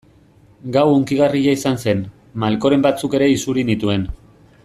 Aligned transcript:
Gau 0.77 0.85
hunkigarria 0.93 1.53
izan 1.57 1.77
zen, 1.85 2.01
malkoren 2.45 2.87
batzuk 2.89 3.17
ere 3.21 3.31
isuri 3.35 3.67
nituen. 3.71 4.09